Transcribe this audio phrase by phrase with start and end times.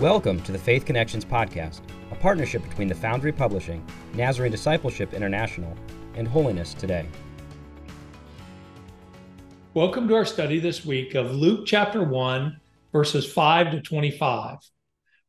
[0.00, 1.80] Welcome to the Faith Connections Podcast,
[2.12, 5.76] a partnership between the Foundry Publishing, Nazarene Discipleship International,
[6.14, 7.08] and Holiness Today.
[9.74, 12.60] Welcome to our study this week of Luke chapter 1,
[12.92, 14.58] verses 5 to 25.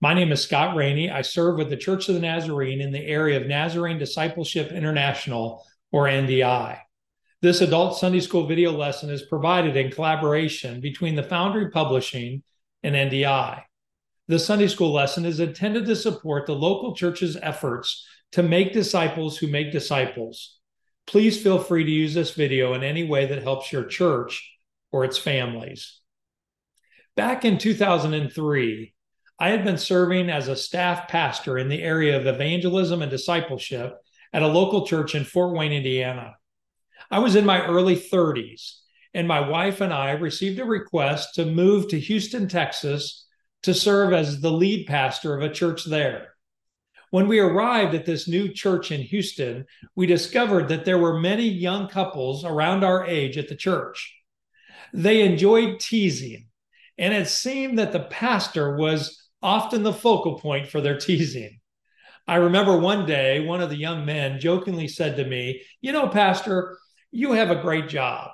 [0.02, 1.10] My name is Scott Rainey.
[1.10, 5.66] I serve with the Church of the Nazarene in the area of Nazarene Discipleship International,
[5.92, 6.78] or NDI.
[7.42, 12.44] This adult Sunday school video lesson is provided in collaboration between the Foundry Publishing
[12.84, 13.64] and NDI.
[14.30, 19.40] The Sunday school lesson is intended to support the local church's efforts to make disciples
[19.40, 20.60] who make disciples.
[21.08, 24.48] Please feel free to use this video in any way that helps your church
[24.92, 26.00] or its families.
[27.16, 28.94] Back in 2003,
[29.40, 33.98] I had been serving as a staff pastor in the area of evangelism and discipleship
[34.32, 36.36] at a local church in Fort Wayne, Indiana.
[37.10, 38.76] I was in my early 30s,
[39.16, 43.26] and my wife and I received a request to move to Houston, Texas
[43.64, 46.34] to serve as the lead pastor of a church there.
[47.12, 51.48] When we arrived at this new church in Houston, we discovered that there were many
[51.48, 54.16] young couples around our age at the church.
[54.94, 56.48] They enjoyed teasing,
[56.98, 61.60] and it seemed that the pastor was often the focal point for their teasing.
[62.28, 66.08] I remember one day, one of the young men jokingly said to me, You know,
[66.08, 66.78] Pastor,
[67.12, 68.30] you have a great job.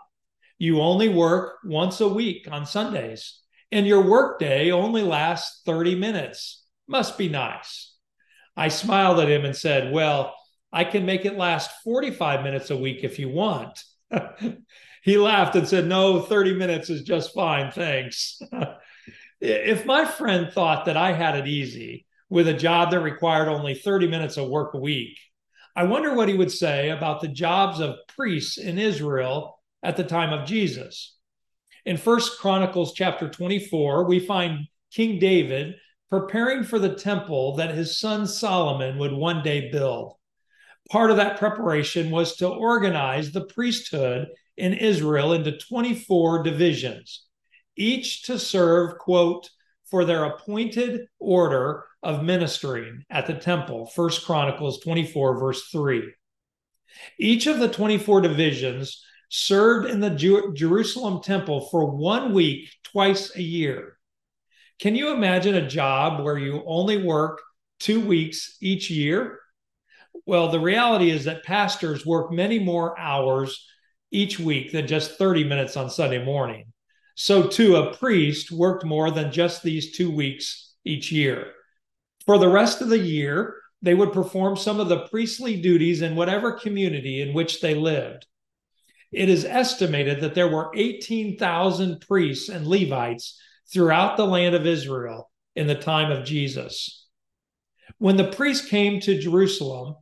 [0.58, 3.40] You only work once a week on Sundays,
[3.76, 6.64] and your workday only lasts 30 minutes.
[6.88, 7.94] Must be nice.
[8.56, 10.34] I smiled at him and said, Well,
[10.72, 13.84] I can make it last 45 minutes a week if you want.
[15.04, 17.70] he laughed and said, No, 30 minutes is just fine.
[17.70, 18.40] Thanks.
[19.42, 23.76] if my friend thought that I had it easy with a job that required only
[23.76, 25.20] 30 minutes of work a week,
[25.76, 30.06] I wonder what he would say about the jobs of priests in Israel at the
[30.06, 31.15] time of Jesus.
[31.86, 35.76] In First Chronicles chapter 24, we find King David
[36.10, 40.14] preparing for the temple that his son Solomon would one day build.
[40.90, 47.26] Part of that preparation was to organize the priesthood in Israel into 24 divisions
[47.78, 49.50] each to serve, quote,
[49.90, 53.86] for their appointed order of ministering at the temple.
[53.86, 56.14] First Chronicles 24, verse 3.
[57.20, 63.36] Each of the 24 divisions served in the Jew- Jerusalem temple for one week twice
[63.36, 63.98] a year.
[64.80, 67.42] Can you imagine a job where you only work
[67.80, 69.40] two weeks each year?
[70.26, 73.66] Well, the reality is that pastors work many more hours
[74.12, 76.72] each week than just 30 minutes on Sunday morning.
[77.16, 81.52] So too, a priest worked more than just these two weeks each year.
[82.26, 86.16] For the rest of the year, they would perform some of the priestly duties in
[86.16, 88.26] whatever community in which they lived.
[89.16, 93.40] It is estimated that there were 18,000 priests and Levites
[93.72, 97.08] throughout the land of Israel in the time of Jesus.
[97.98, 99.96] When the priests came to Jerusalem,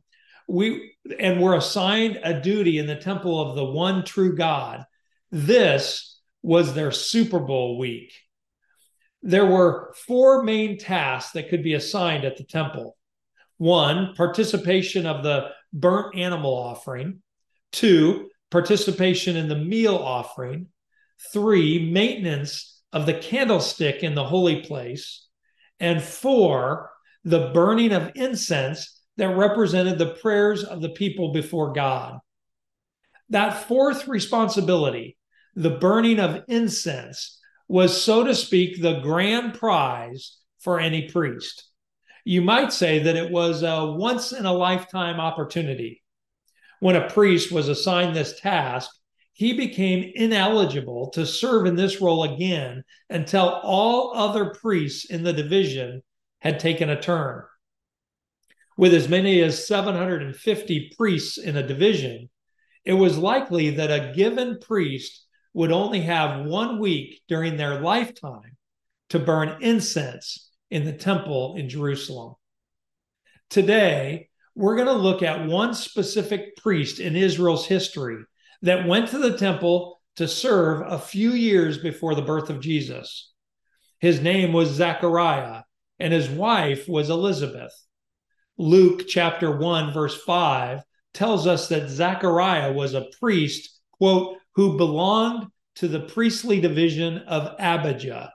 [0.48, 4.84] we and were assigned a duty in the temple of the one true God.
[5.30, 8.12] This was their Super Bowl week.
[9.22, 12.96] There were four main tasks that could be assigned at the temple
[13.58, 17.22] one, participation of the burnt animal offering,
[17.70, 20.68] two, participation in the meal offering,
[21.32, 25.26] three, maintenance of the candlestick in the holy place,
[25.80, 26.92] and four,
[27.24, 32.20] the burning of incense that represented the prayers of the people before God.
[33.30, 35.16] That fourth responsibility,
[35.56, 41.68] the burning of incense was, so to speak, the grand prize for any priest.
[42.24, 46.03] You might say that it was a once in a lifetime opportunity.
[46.84, 48.90] When a priest was assigned this task,
[49.32, 55.32] he became ineligible to serve in this role again until all other priests in the
[55.32, 56.02] division
[56.40, 57.44] had taken a turn.
[58.76, 62.28] With as many as 750 priests in a division,
[62.84, 65.24] it was likely that a given priest
[65.54, 68.58] would only have one week during their lifetime
[69.08, 72.34] to burn incense in the temple in Jerusalem.
[73.48, 78.18] Today, we're going to look at one specific priest in Israel's history
[78.62, 83.32] that went to the temple to serve a few years before the birth of Jesus.
[83.98, 85.62] His name was Zechariah,
[85.98, 87.72] and his wife was Elizabeth.
[88.56, 95.46] Luke chapter 1, verse 5 tells us that Zechariah was a priest, quote, who belonged
[95.76, 98.32] to the priestly division of Abijah.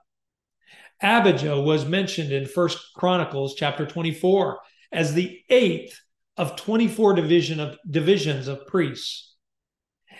[1.01, 4.59] Abijah was mentioned in First Chronicles chapter 24
[4.91, 5.97] as the eighth
[6.39, 9.35] of 24 division of divisions of priests.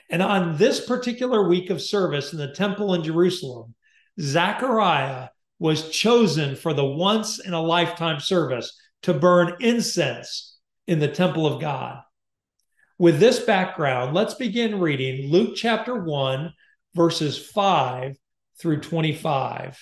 [0.10, 3.74] And on this particular week of service in the temple in Jerusalem,
[4.20, 5.30] Zechariah
[5.60, 10.58] was chosen for the once in a lifetime service to burn incense
[10.88, 12.02] in the temple of God.
[12.98, 16.52] With this background, let's begin reading Luke chapter 1,
[16.96, 18.18] verses 5
[18.60, 19.82] through 25.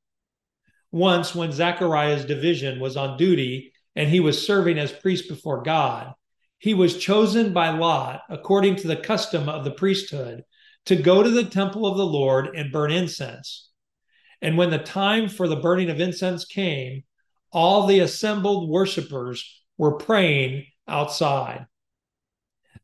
[0.91, 6.13] Once, when Zechariah's division was on duty and he was serving as priest before God,
[6.57, 10.43] he was chosen by Lot, according to the custom of the priesthood,
[10.85, 13.69] to go to the temple of the Lord and burn incense.
[14.41, 17.03] And when the time for the burning of incense came,
[17.51, 21.67] all the assembled worshippers were praying outside.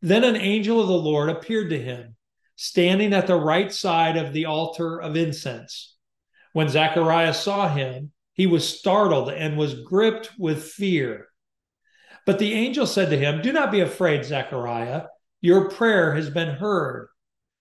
[0.01, 2.15] Then an angel of the Lord appeared to him,
[2.55, 5.96] standing at the right side of the altar of incense.
[6.53, 11.27] When Zacharias saw him, he was startled and was gripped with fear.
[12.25, 15.03] But the angel said to him, Do not be afraid, Zechariah.
[15.41, 17.09] Your prayer has been heard.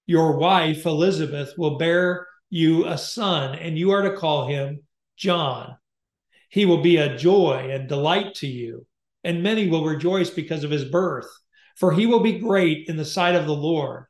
[0.07, 4.83] Your wife, Elizabeth, will bear you a son, and you are to call him
[5.17, 5.77] John.
[6.49, 8.87] He will be a joy and delight to you,
[9.25, 11.29] and many will rejoice because of his birth,
[11.77, 14.07] for he will be great in the sight of the Lord.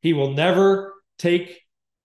[0.00, 1.61] He will never take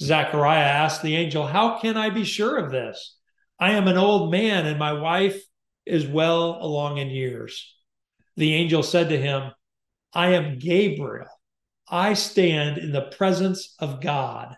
[0.00, 3.16] Zechariah asked the angel, How can I be sure of this?
[3.58, 5.42] I am an old man, and my wife
[5.84, 7.74] is well along in years.
[8.36, 9.50] The angel said to him,
[10.12, 11.26] I am Gabriel.
[11.90, 14.56] I stand in the presence of God,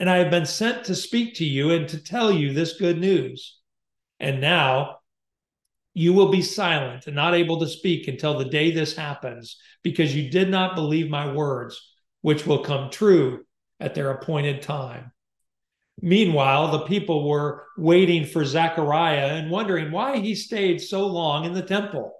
[0.00, 2.98] and I have been sent to speak to you and to tell you this good
[2.98, 3.58] news.
[4.18, 4.98] And now
[5.92, 10.16] you will be silent and not able to speak until the day this happens, because
[10.16, 11.80] you did not believe my words,
[12.22, 13.44] which will come true
[13.84, 15.12] at their appointed time.
[16.00, 21.52] Meanwhile, the people were waiting for Zechariah and wondering why he stayed so long in
[21.52, 22.14] the temple.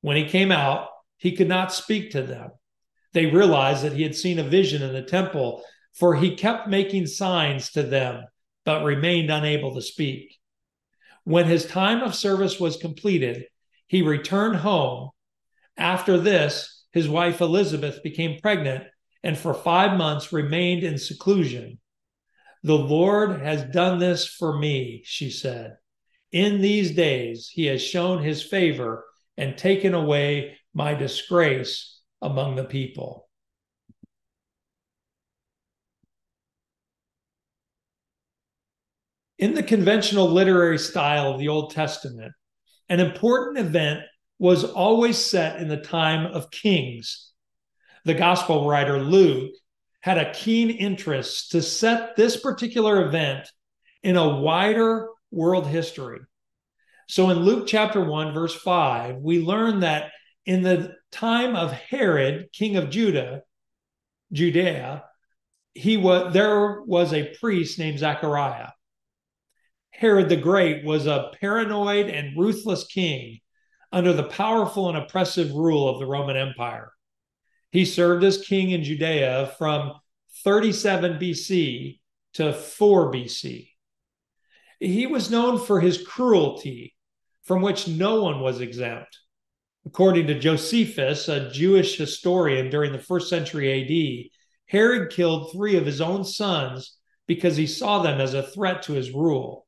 [0.00, 2.50] When he came out, he could not speak to them.
[3.12, 5.62] They realized that he had seen a vision in the temple,
[5.92, 8.24] for he kept making signs to them,
[8.64, 10.36] but remained unable to speak.
[11.24, 13.44] When his time of service was completed,
[13.86, 15.10] he returned home.
[15.76, 18.84] After this, his wife Elizabeth became pregnant
[19.24, 21.78] and for five months remained in seclusion.
[22.62, 25.78] The Lord has done this for me, she said.
[26.30, 29.04] In these days, he has shown his favor
[29.38, 33.28] and taken away my disgrace among the people.
[39.38, 42.32] In the conventional literary style of the Old Testament,
[42.90, 44.00] an important event
[44.38, 47.30] was always set in the time of kings
[48.04, 49.52] the gospel writer Luke,
[50.00, 53.48] had a keen interest to set this particular event
[54.02, 56.20] in a wider world history.
[57.08, 60.10] So in Luke chapter 1, verse 5, we learn that
[60.46, 63.42] in the time of Herod, king of Judah,
[64.32, 65.04] Judea,
[65.74, 68.68] he was there was a priest named Zechariah.
[69.90, 73.40] Herod the Great was a paranoid and ruthless king
[73.92, 76.90] under the powerful and oppressive rule of the Roman Empire.
[77.74, 79.94] He served as king in Judea from
[80.44, 81.98] 37 BC
[82.34, 83.68] to 4 BC.
[84.78, 86.94] He was known for his cruelty,
[87.42, 89.18] from which no one was exempt.
[89.84, 94.30] According to Josephus, a Jewish historian during the first century AD,
[94.66, 98.92] Herod killed three of his own sons because he saw them as a threat to
[98.92, 99.66] his rule.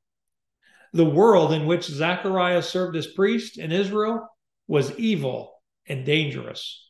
[0.93, 4.29] The world in which Zechariah served as priest in Israel
[4.69, 6.86] was evil and dangerous.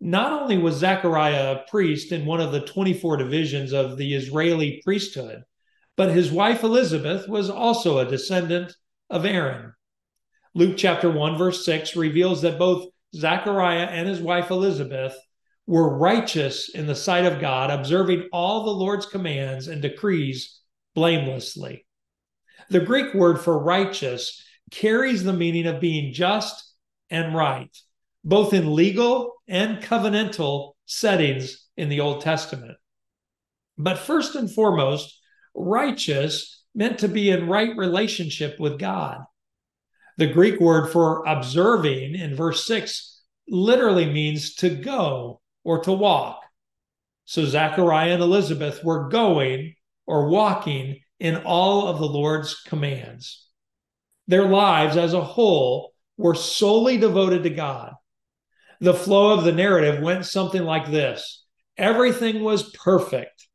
[0.00, 4.80] Not only was Zechariah a priest in one of the 24 divisions of the Israeli
[4.84, 5.42] priesthood,
[5.96, 8.74] but his wife Elizabeth was also a descendant
[9.08, 9.72] of Aaron.
[10.54, 15.16] Luke chapter 1, verse 6 reveals that both Zechariah and his wife Elizabeth
[15.66, 20.60] were righteous in the sight of God, observing all the Lord's commands and decrees
[20.94, 21.84] blamelessly.
[22.70, 26.72] The Greek word for righteous carries the meaning of being just
[27.10, 27.74] and right,
[28.26, 32.76] both in legal and covenantal settings in the Old Testament.
[33.78, 35.16] But first and foremost,
[35.54, 39.20] righteous meant to be in right relationship with God.
[40.18, 46.40] The Greek word for observing in verse 6 literally means to go or to walk.
[47.26, 53.46] So Zechariah and Elizabeth were going or walking in all of the Lord's commands.
[54.26, 57.92] Their lives as a whole were solely devoted to God.
[58.80, 61.44] The flow of the narrative went something like this
[61.76, 63.46] everything was perfect,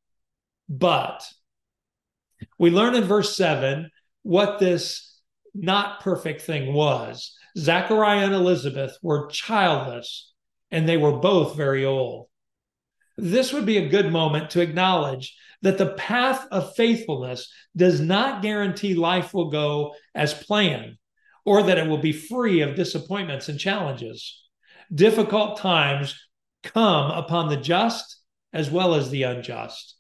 [0.69, 1.23] but
[2.57, 3.89] we learn in verse 7
[4.23, 5.19] what this
[5.53, 7.35] not perfect thing was.
[7.57, 10.33] Zechariah and Elizabeth were childless,
[10.69, 12.27] and they were both very old.
[13.17, 18.41] This would be a good moment to acknowledge that the path of faithfulness does not
[18.41, 20.97] guarantee life will go as planned
[21.45, 24.41] or that it will be free of disappointments and challenges.
[24.93, 26.15] Difficult times
[26.63, 28.17] come upon the just
[28.53, 29.95] as well as the unjust.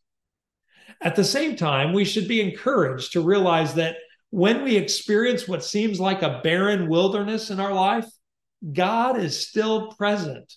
[1.01, 3.95] At the same time, we should be encouraged to realize that
[4.29, 8.05] when we experience what seems like a barren wilderness in our life,
[8.71, 10.53] God is still present.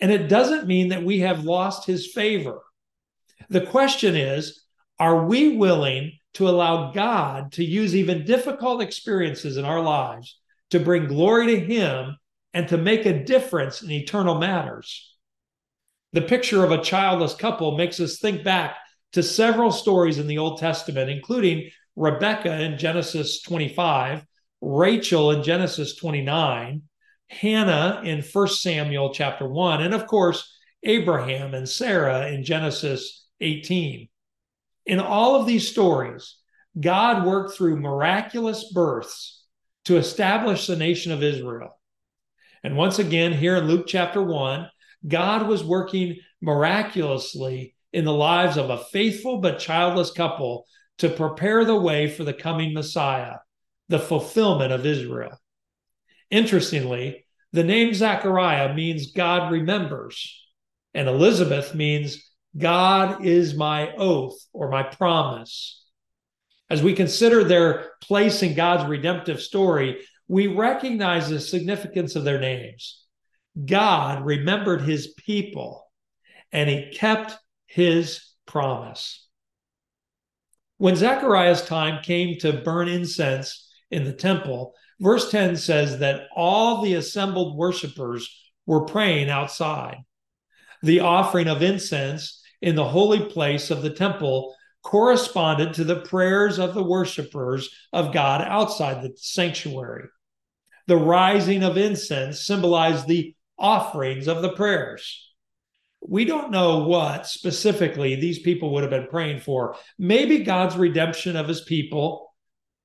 [0.00, 2.62] And it doesn't mean that we have lost his favor.
[3.48, 4.62] The question is
[4.98, 10.38] are we willing to allow God to use even difficult experiences in our lives
[10.70, 12.16] to bring glory to him
[12.56, 15.14] and to make a difference in eternal matters?
[16.14, 18.76] The picture of a childless couple makes us think back
[19.12, 24.24] to several stories in the Old Testament, including Rebecca in Genesis 25,
[24.62, 26.82] Rachel in Genesis 29,
[27.28, 30.50] Hannah in 1 Samuel chapter 1, and of course,
[30.82, 34.08] Abraham and Sarah in Genesis 18.
[34.86, 36.36] In all of these stories,
[36.80, 39.44] God worked through miraculous births
[39.84, 41.76] to establish the nation of Israel.
[42.66, 44.68] And once again, here in Luke chapter 1,
[45.06, 50.66] God was working miraculously in the lives of a faithful but childless couple
[50.98, 53.36] to prepare the way for the coming Messiah,
[53.88, 55.40] the fulfillment of Israel.
[56.28, 60.44] Interestingly, the name Zechariah means God remembers,
[60.92, 65.84] and Elizabeth means God is my oath or my promise.
[66.68, 72.40] As we consider their place in God's redemptive story, we recognize the significance of their
[72.40, 73.04] names.
[73.64, 75.90] God remembered his people
[76.52, 79.26] and he kept his promise.
[80.78, 86.82] When Zechariah's time came to burn incense in the temple, verse 10 says that all
[86.82, 88.28] the assembled worshipers
[88.66, 89.98] were praying outside.
[90.82, 96.58] The offering of incense in the holy place of the temple corresponded to the prayers
[96.58, 100.08] of the worshipers of God outside the sanctuary.
[100.86, 105.26] The rising of incense symbolized the offerings of the prayers
[106.08, 109.76] we don't know what specifically these people would have been praying for.
[109.98, 112.32] Maybe God's redemption of his people,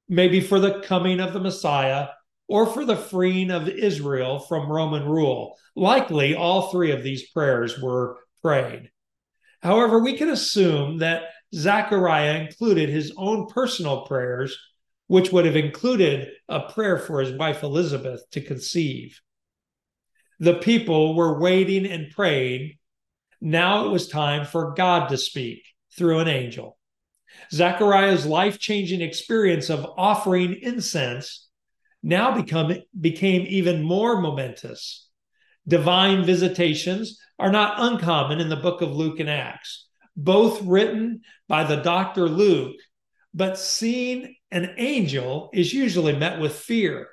[0.09, 2.07] maybe for the coming of the Messiah,
[2.47, 5.57] or for the freeing of Israel from Roman rule.
[5.75, 8.89] Likely, all three of these prayers were prayed.
[9.61, 14.57] However, we can assume that Zechariah included his own personal prayers,
[15.11, 19.19] which would have included a prayer for his wife Elizabeth to conceive.
[20.39, 22.77] The people were waiting and praying
[23.41, 25.63] now it was time for God to speak
[25.97, 26.77] through an angel.
[27.51, 31.45] Zechariah's life changing experience of offering incense
[32.01, 35.09] now become, became even more momentous.
[35.67, 41.65] Divine visitations are not uncommon in the book of Luke and Acts, both written by
[41.65, 42.77] the doctor Luke,
[43.33, 47.07] but seeing an angel is usually met with fear.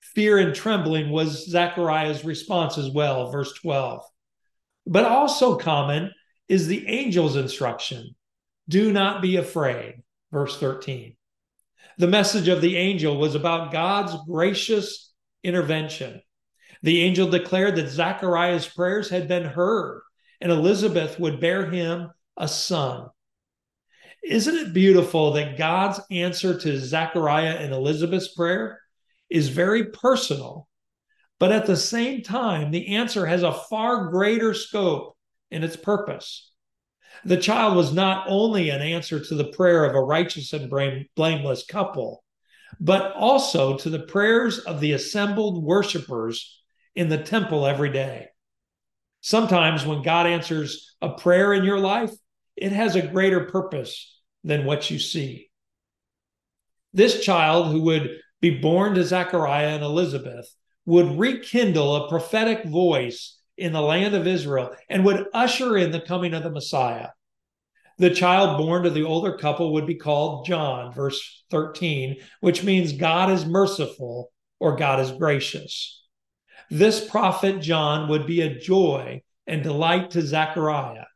[0.00, 4.02] Fear and trembling was Zechariah's response as well, verse 12.
[4.86, 6.12] But also common
[6.48, 8.14] is the angel's instruction
[8.68, 11.16] do not be afraid, verse 13.
[11.96, 15.12] The message of the angel was about God's gracious
[15.42, 16.20] intervention.
[16.82, 20.02] The angel declared that Zechariah's prayers had been heard
[20.40, 23.08] and Elizabeth would bear him a son.
[24.24, 28.80] Isn't it beautiful that God's answer to Zechariah and Elizabeth's prayer
[29.30, 30.68] is very personal
[31.38, 35.16] but at the same time, the answer has a far greater scope
[35.50, 36.50] in its purpose.
[37.24, 40.70] The child was not only an answer to the prayer of a righteous and
[41.14, 42.24] blameless couple,
[42.80, 46.62] but also to the prayers of the assembled worshipers
[46.94, 48.28] in the temple every day.
[49.20, 52.12] Sometimes when God answers a prayer in your life,
[52.60, 55.50] it has a greater purpose than what you see.
[56.92, 60.48] This child who would be born to Zechariah and Elizabeth
[60.86, 66.00] would rekindle a prophetic voice in the land of Israel and would usher in the
[66.00, 67.08] coming of the Messiah.
[67.98, 72.92] The child born to the older couple would be called John, verse 13, which means
[72.92, 76.06] God is merciful or God is gracious.
[76.70, 81.06] This prophet John would be a joy and delight to Zechariah,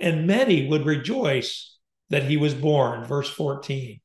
[0.00, 1.76] and many would rejoice
[2.10, 4.00] that he was born, verse 14.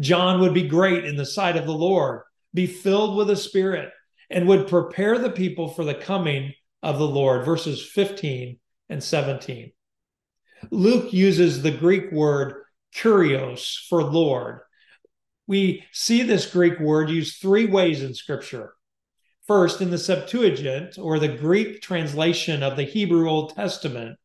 [0.00, 3.90] John would be great in the sight of the Lord, be filled with the Spirit,
[4.30, 6.52] and would prepare the people for the coming
[6.82, 9.72] of the Lord, verses 15 and 17.
[10.70, 12.62] Luke uses the Greek word
[12.94, 14.60] kurios for Lord.
[15.46, 18.74] We see this Greek word used three ways in Scripture.
[19.46, 24.18] First, in the Septuagint, or the Greek translation of the Hebrew Old Testament,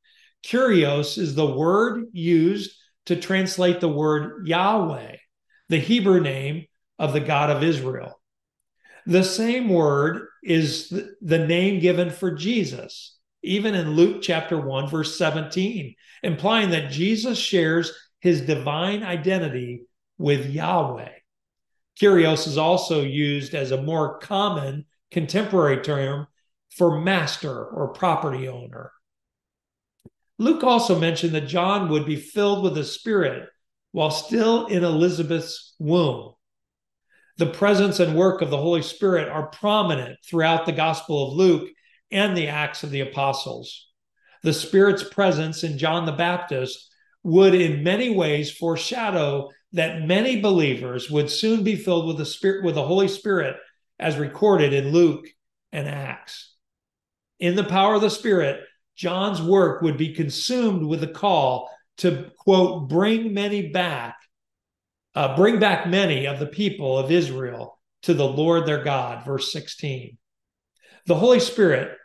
[0.46, 2.72] kurios is the word used
[3.05, 5.15] to translate the word Yahweh,
[5.69, 6.65] the Hebrew name
[6.98, 8.19] of the God of Israel.
[9.05, 10.89] The same word is
[11.22, 17.38] the name given for Jesus, even in Luke chapter 1, verse 17, implying that Jesus
[17.38, 19.84] shares his divine identity
[20.17, 21.10] with Yahweh.
[22.00, 26.27] Kurios is also used as a more common contemporary term
[26.75, 28.91] for master or property owner.
[30.39, 33.50] Luke also mentioned that John would be filled with the Spirit
[33.91, 36.34] while still in Elizabeth's womb.
[37.38, 41.69] The presence and work of the Holy Spirit are prominent throughout the Gospel of Luke
[42.10, 43.89] and the Acts of the Apostles.
[44.41, 46.89] The Spirit's presence in John the Baptist
[47.24, 52.63] would, in many ways, foreshadow that many believers would soon be filled with the Spirit,
[52.63, 53.58] with the Holy Spirit,
[54.00, 55.27] as recorded in Luke
[55.74, 56.55] and Acts.
[57.39, 58.62] In the power of the Spirit,
[58.99, 64.17] John's work would be consumed with the call to quote bring many back
[65.15, 69.25] uh, bring back many of the people of Israel to the Lord their God.
[69.25, 70.17] Verse 16.
[71.05, 71.97] The Holy Spirit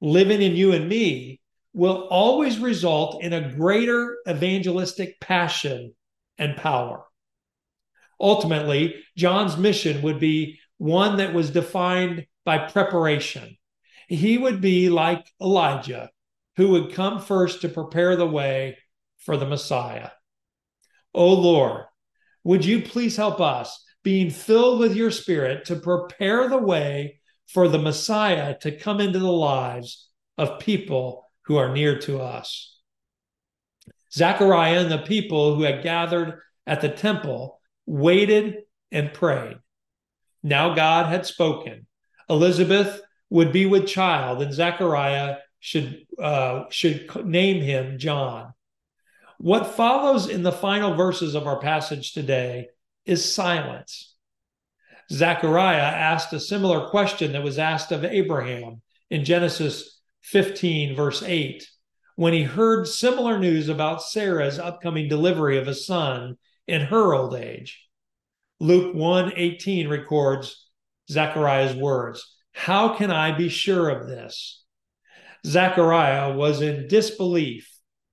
[0.00, 1.40] living in you and me
[1.72, 5.94] will always result in a greater evangelistic passion
[6.38, 7.04] and power.
[8.20, 13.56] Ultimately, John's mission would be one that was defined by preparation.
[14.08, 16.10] He would be like Elijah,
[16.60, 18.76] who would come first to prepare the way
[19.16, 20.10] for the Messiah.
[21.14, 21.84] O Lord,
[22.44, 27.66] would you please help us, being filled with your spirit, to prepare the way for
[27.66, 32.78] the Messiah to come into the lives of people who are near to us?
[34.12, 38.56] Zechariah and the people who had gathered at the temple waited
[38.92, 39.56] and prayed.
[40.42, 41.86] Now God had spoken.
[42.28, 48.52] Elizabeth would be with child, and Zechariah should uh, should name him John.
[49.38, 52.68] What follows in the final verses of our passage today
[53.06, 54.14] is silence.
[55.10, 61.66] Zechariah asked a similar question that was asked of Abraham in Genesis 15, verse 8,
[62.16, 66.36] when he heard similar news about Sarah's upcoming delivery of a son
[66.68, 67.88] in her old age.
[68.60, 70.68] Luke 1 18 records
[71.10, 74.59] Zechariah's words How can I be sure of this?
[75.46, 77.68] Zechariah was in disbelief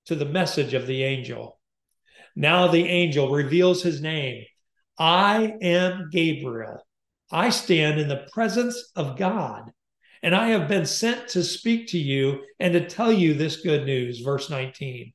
[0.06, 1.60] to the message of the angel.
[2.36, 4.44] Now the angel reveals his name
[4.98, 6.86] I am Gabriel.
[7.32, 9.72] I stand in the presence of God,
[10.24, 13.86] and I have been sent to speak to you and to tell you this good
[13.86, 14.22] news.
[14.22, 15.14] Verse 19.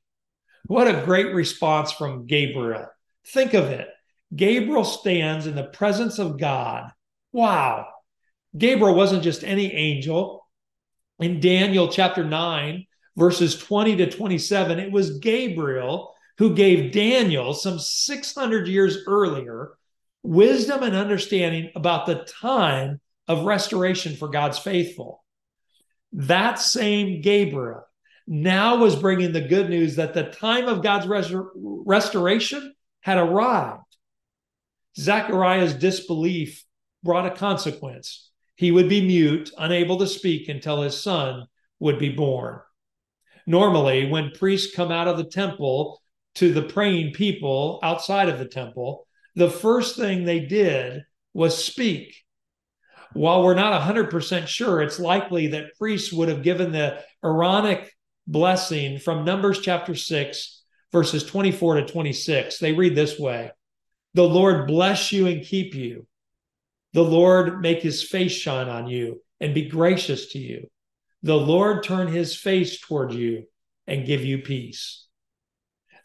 [0.67, 2.87] What a great response from Gabriel.
[3.27, 3.89] Think of it.
[4.35, 6.91] Gabriel stands in the presence of God.
[7.33, 7.87] Wow.
[8.57, 10.42] Gabriel wasn't just any angel.
[11.23, 12.85] In Daniel chapter 9,
[13.17, 19.73] verses 20 to 27, it was Gabriel who gave Daniel, some 600 years earlier,
[20.25, 25.23] wisdom and understanding about the time of restoration for God's faithful.
[26.13, 27.85] That same Gabriel
[28.27, 33.83] now was bringing the good news that the time of God's res- restoration had arrived.
[34.99, 36.65] Zechariah's disbelief
[37.05, 38.32] brought a consequence.
[38.63, 41.47] He would be mute, unable to speak until his son
[41.81, 42.61] would be born.
[43.45, 46.01] Normally, when priests come out of the temple
[46.37, 51.03] to the praying people outside of the temple, the first thing they did
[51.35, 52.15] was speak.
[53.15, 57.93] While we're not 100% sure, it's likely that priests would have given the Aaronic
[58.29, 62.61] blessing from Numbers chapter 6, verses 24 to 26.
[62.61, 63.51] They read this way
[64.15, 66.07] The Lord bless you and keep you.
[66.93, 70.69] The Lord make his face shine on you and be gracious to you.
[71.23, 73.45] the Lord turn his face toward you
[73.87, 75.07] and give you peace.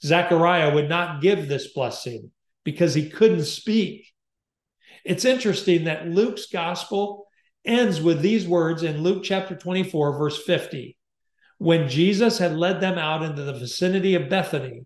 [0.03, 2.31] Zechariah would not give this blessing
[2.63, 4.13] because he couldn't speak.
[5.03, 7.25] It's interesting that Luke's gospel
[7.65, 10.97] ends with these words in Luke chapter 24, verse 50.
[11.57, 14.85] When Jesus had led them out into the vicinity of Bethany,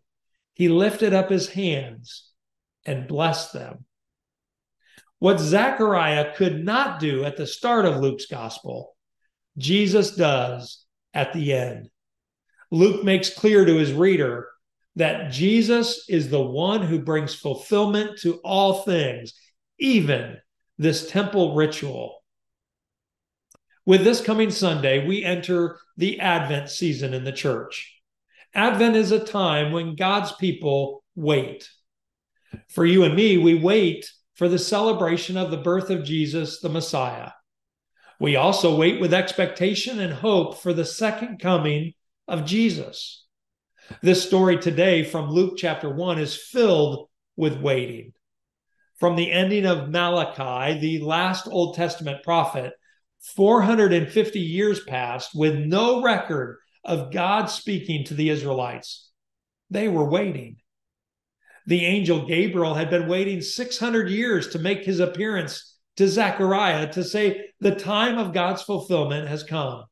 [0.54, 2.32] he lifted up his hands
[2.86, 3.86] and blessed them.
[5.22, 8.98] What Zechariah could not do at the start of Luke's gospel,
[9.56, 11.92] Jesus does at the end.
[12.72, 14.48] Luke makes clear to his reader
[14.96, 19.36] that Jesus is the one who brings fulfillment to all things,
[19.78, 20.38] even
[20.80, 22.24] this temple ritual.
[23.86, 27.96] With this coming Sunday, we enter the Advent season in the church.
[28.56, 31.70] Advent is a time when God's people wait.
[32.70, 36.70] For you and me, we wait for the celebration of the birth of Jesus, the
[36.70, 37.32] Messiah.
[38.20, 41.94] We also wait with expectation and hope for the second coming
[42.28, 43.26] of Jesus.
[44.02, 48.13] This story today from Luke chapter 1 is filled with waiting.
[49.00, 52.74] From the ending of Malachi, the last Old Testament prophet,
[53.36, 59.10] 450 years passed with no record of God speaking to the Israelites.
[59.70, 60.58] They were waiting.
[61.67, 67.04] The angel Gabriel had been waiting 600 years to make his appearance to Zechariah to
[67.04, 69.86] say, The time of God's fulfillment has come.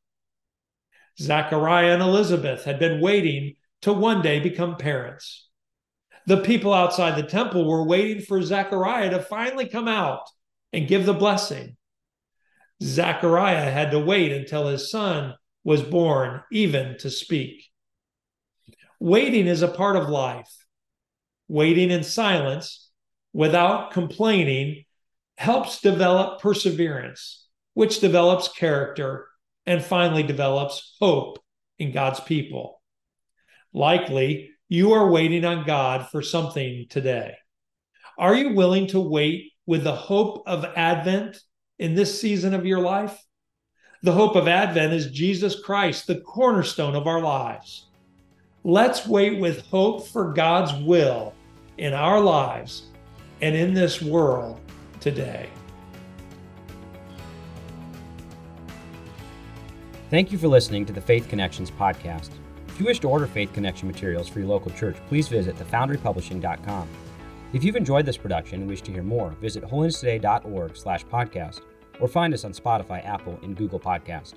[1.19, 5.47] Zechariah and Elizabeth had been waiting to one day become parents.
[6.25, 10.21] The people outside the temple were waiting for Zechariah to finally come out
[10.71, 11.75] and give the blessing.
[12.81, 17.65] Zechariah had to wait until his son was born, even to speak.
[18.99, 20.49] Waiting is a part of life.
[21.49, 22.91] Waiting in silence
[23.33, 24.85] without complaining
[25.35, 29.27] helps develop perseverance, which develops character
[29.65, 31.39] and finally develops hope
[31.79, 32.83] in God's people.
[33.73, 37.33] Likely, you are waiting on God for something today.
[38.19, 41.41] Are you willing to wait with the hope of Advent
[41.79, 43.19] in this season of your life?
[44.03, 47.87] The hope of Advent is Jesus Christ, the cornerstone of our lives.
[48.63, 51.33] Let's wait with hope for God's will
[51.79, 52.83] in our lives
[53.41, 54.59] and in this world
[54.99, 55.49] today.
[60.09, 62.31] Thank you for listening to the Faith Connections podcast.
[62.67, 66.87] If you wish to order Faith Connection materials for your local church, please visit thefoundrypublishing.com.
[67.53, 71.61] If you've enjoyed this production and wish to hear more, visit holinesstoday.org slash podcast
[72.01, 74.33] or find us on Spotify, Apple, and Google Podcast.